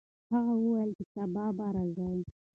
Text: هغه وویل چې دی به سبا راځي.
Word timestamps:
هغه 0.31 0.53
وویل 0.57 0.89
چې 0.97 1.03
دی 1.03 1.05
به 1.33 1.41
سبا 1.43 1.67
راځي. 1.75 2.09